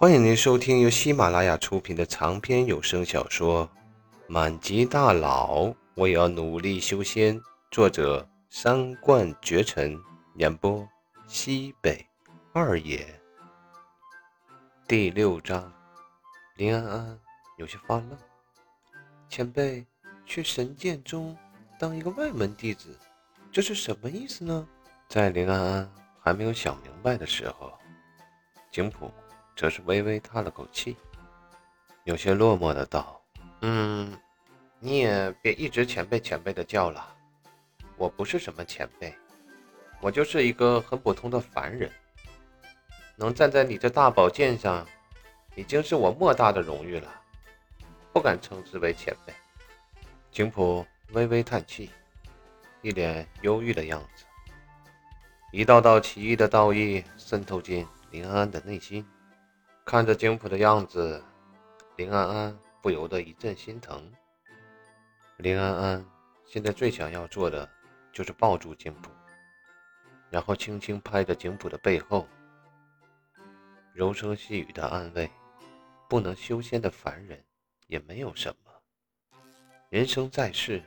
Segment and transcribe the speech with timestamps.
[0.00, 3.66] 欢迎您收听由喜马拉雅出品的长篇有声小说
[4.28, 7.36] 《满级大佬我也要努力修仙》，
[7.72, 9.98] 作者三冠绝尘，
[10.36, 10.88] 演播
[11.26, 12.06] 西北
[12.52, 13.04] 二爷。
[14.86, 15.72] 第六章，
[16.54, 17.18] 林安安
[17.56, 18.16] 有些发愣。
[19.28, 19.84] 前辈
[20.24, 21.36] 去神剑宗
[21.76, 22.96] 当一个外门弟子，
[23.50, 24.64] 这是什么意思呢？
[25.08, 27.72] 在林安安还没有想明白的时候，
[28.70, 29.10] 景普。
[29.58, 30.96] 则是微微叹了口气，
[32.04, 33.20] 有些落寞的道
[33.62, 34.16] ：“嗯，
[34.78, 37.12] 你也别一直前辈前辈的叫了，
[37.96, 39.12] 我不是什么前辈，
[40.00, 41.90] 我就是一个很普通的凡人。
[43.16, 44.86] 能站在你这大宝剑上，
[45.56, 47.12] 已经是我莫大的荣誉了，
[48.12, 49.34] 不敢称之为前辈。”
[50.30, 51.90] 景普微微叹气，
[52.80, 54.24] 一脸忧郁的样子，
[55.50, 59.04] 一道道奇异的道意渗透进林安安的内心。
[59.88, 61.24] 看着景普的样子，
[61.96, 64.12] 林安安不由得一阵心疼。
[65.38, 66.04] 林安安
[66.44, 67.66] 现在最想要做的
[68.12, 69.10] 就是抱住景普，
[70.28, 72.28] 然后轻轻拍着景普的背后，
[73.94, 75.30] 柔声细语的安慰
[76.06, 77.42] ：“不能修仙的凡人
[77.86, 79.40] 也没有什么，
[79.88, 80.82] 人生在世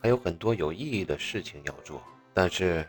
[0.00, 2.82] 还有很多有意义的事情要做。”但是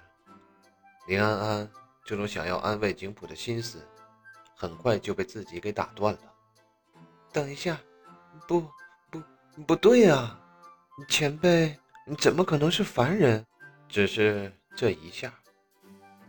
[1.06, 1.70] 林安安
[2.06, 3.86] 这种想要安慰景普的心思。
[4.60, 6.20] 很快就被自己给打断了。
[7.32, 7.80] 等一下，
[8.48, 8.68] 不
[9.12, 9.22] 不
[9.68, 10.42] 不对啊！
[11.08, 11.78] 前辈
[12.18, 13.46] 怎么可能是凡人？
[13.88, 15.32] 只是这一下，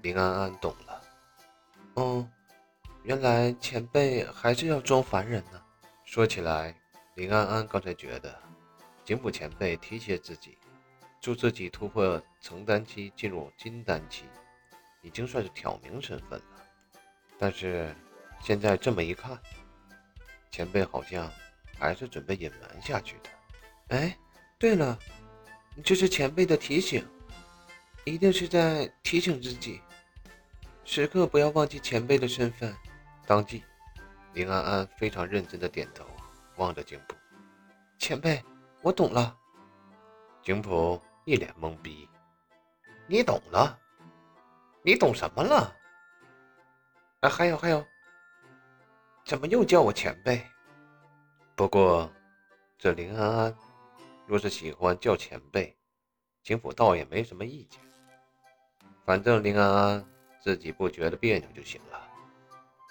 [0.02, 1.02] 林安安懂了。
[1.94, 2.28] 哦，
[3.02, 5.62] 原来前辈还是要装凡人呢。
[6.04, 6.78] 说起来，
[7.14, 8.38] 林安安刚才觉得
[9.06, 10.58] 景普前辈提携自己，
[11.18, 14.24] 助自己突破成丹期进入金丹期，
[15.00, 16.66] 已经算是挑明身份了。
[17.38, 17.96] 但是。
[18.40, 19.38] 现在这么一看，
[20.50, 21.30] 前辈好像
[21.78, 23.96] 还是准备隐瞒下去的。
[23.96, 24.16] 哎，
[24.58, 24.98] 对了，
[25.84, 27.06] 这是前辈的提醒，
[28.04, 29.82] 一定是在提醒自己，
[30.84, 32.74] 时刻不要忘记前辈的身份。
[33.26, 33.62] 当即，
[34.32, 36.06] 林安安非常认真的点头，
[36.56, 37.14] 望着景普
[37.98, 38.42] ：“前辈，
[38.80, 39.36] 我懂了。”
[40.42, 42.08] 景普一脸懵逼
[43.06, 43.78] ：“你懂了？
[44.82, 45.76] 你懂什么了？
[47.20, 47.86] 啊，还有还有。”
[49.28, 50.42] 怎么又叫我前辈？
[51.54, 52.10] 不过，
[52.78, 53.56] 这林安安
[54.26, 55.76] 若是喜欢叫前辈，
[56.42, 57.78] 景府倒也没什么意见。
[59.04, 60.06] 反正林安安
[60.40, 62.08] 自己不觉得别扭就行了。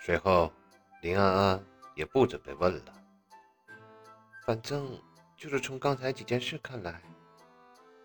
[0.06, 0.54] 随后，
[1.02, 1.66] 林安安
[1.96, 2.94] 也不准备问了。
[4.46, 5.02] 反正
[5.36, 7.02] 就是从刚才几件事看来，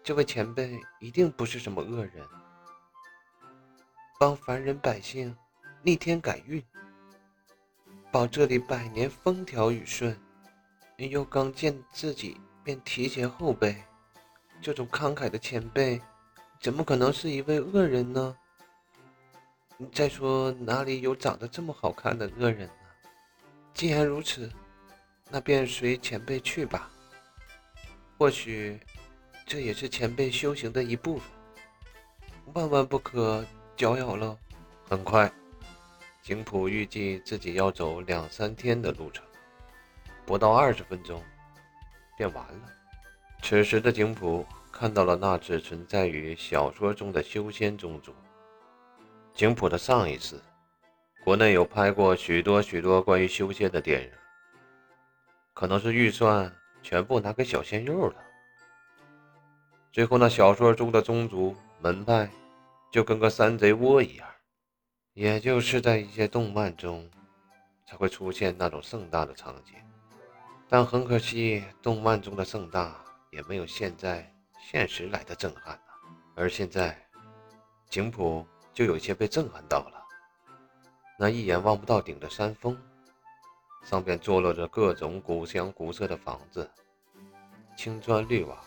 [0.03, 2.27] 这位前辈一定不是什么恶人，
[4.19, 5.37] 帮凡人百姓
[5.83, 6.65] 逆天改运。
[8.13, 10.15] 保这里百年风调雨顺，
[10.99, 13.75] 又刚见自己便提携后辈，
[14.61, 15.99] 这种慷慨的前辈，
[16.61, 18.37] 怎么可能是一位恶人呢？
[19.91, 22.75] 再说哪里有长得这么好看的恶人呢？
[23.73, 24.53] 既然如此，
[25.31, 26.91] 那便随前辈去吧。
[28.19, 28.79] 或许
[29.47, 31.27] 这也是前辈修行的一部分，
[32.53, 33.43] 万万不可
[33.75, 34.37] 搅扰了。
[34.87, 35.33] 很快。
[36.23, 39.25] 景普预计自己要走两三天的路程，
[40.25, 41.21] 不到二十分钟
[42.17, 42.69] 便完了。
[43.43, 48.15] 此时的景普看到了那只存在于小说中的修仙宗族。
[49.35, 50.41] 景普的上一次，
[51.25, 54.11] 国内有拍过许多许多关于修仙的电影，
[55.53, 56.55] 可能是预算
[56.85, 58.15] 全部拿给小鲜肉了。
[59.91, 62.31] 最后那小说中的宗族门派
[62.93, 64.29] 就跟个山贼窝一样。
[65.15, 67.09] 也就是在一些动漫中
[67.85, 69.75] 才会出现那种盛大的场景，
[70.69, 72.97] 但很可惜，动漫中的盛大
[73.31, 75.79] 也没有现在现实来的震撼
[76.35, 76.99] 而现在，
[77.91, 80.03] 景普就有些被震撼到了。
[81.19, 82.75] 那一眼望不到顶的山峰，
[83.85, 86.69] 上边坐落着各种古香古色的房子，
[87.77, 88.59] 青砖绿瓦，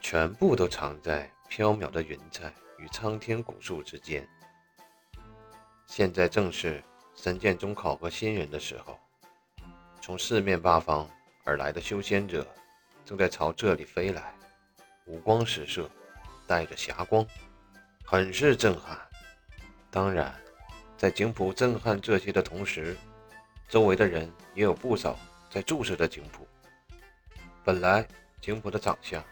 [0.00, 4.26] 全部都藏在飘渺的云彩与苍天古树之间。
[5.86, 6.82] 现在正是
[7.14, 8.98] 神剑宗考核新人的时候，
[10.02, 11.08] 从四面八方
[11.44, 12.46] 而来的修仙者
[13.04, 14.34] 正在朝这里飞来，
[15.06, 15.88] 五光十色，
[16.46, 17.26] 带着霞光，
[18.04, 18.98] 很是震撼。
[19.90, 20.34] 当然，
[20.98, 22.96] 在景普震撼这些的同时，
[23.68, 25.18] 周围的人也有不少
[25.48, 26.46] 在注视着景普。
[27.64, 28.06] 本来
[28.40, 29.24] 景普的长相，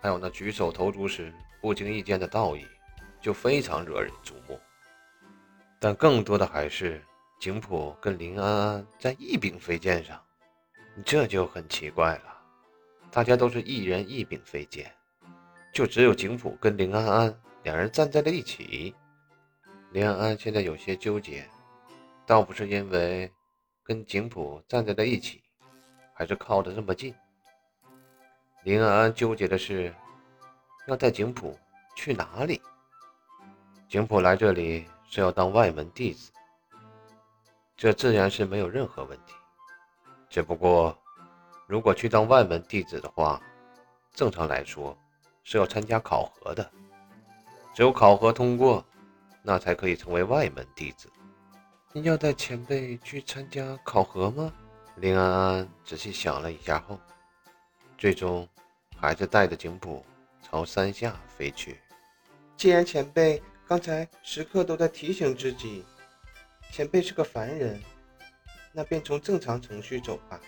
[0.00, 2.66] 还有那举手投足时不经意间的道义，
[3.20, 4.58] 就非常惹人瞩目。
[5.82, 7.04] 但更多的还是
[7.40, 10.22] 景普跟林安安在一柄飞剑上，
[11.04, 12.40] 这就很奇怪了。
[13.10, 14.88] 大家都是一人一柄飞剑，
[15.74, 18.94] 就只有景普跟林安安两人站在了一起。
[19.90, 21.44] 林安安现在有些纠结，
[22.24, 23.28] 倒不是因为
[23.82, 25.42] 跟景普站在了一起，
[26.14, 27.12] 还是靠得这么近。
[28.62, 29.92] 林安安纠结的是
[30.86, 31.58] 要带景普
[31.96, 32.62] 去哪里。
[33.88, 36.32] 景普来这里是要当外门弟子，
[37.76, 39.34] 这自然是没有任何问题。
[40.30, 40.96] 只不过，
[41.66, 43.38] 如果去当外门弟子的话，
[44.14, 44.96] 正常来说
[45.44, 46.66] 是要参加考核的，
[47.74, 48.82] 只有考核通过，
[49.42, 51.12] 那才可以成为外门弟子。
[51.92, 54.50] 你要带前辈去参加考核吗？
[54.96, 56.98] 林安安仔细想了一下后，
[57.98, 58.48] 最终
[58.96, 60.02] 还是带着景普
[60.40, 61.78] 朝山下飞去。
[62.56, 63.42] 既然前辈。
[63.66, 65.84] 刚才时刻都在提醒自己，
[66.70, 67.80] 前辈是个凡人，
[68.72, 70.40] 那便从正常程序走吧。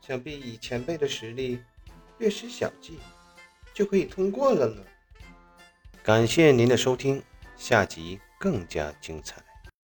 [0.00, 1.60] 想必以前辈的实力，
[2.18, 2.98] 略施小计
[3.74, 4.82] 就可以通过了呢。
[6.02, 7.22] 感谢您的收听，
[7.56, 9.42] 下集更加精彩。